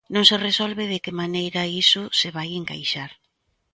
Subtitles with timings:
[0.13, 3.11] Non se resolve de que maneira iso se vai encaixar.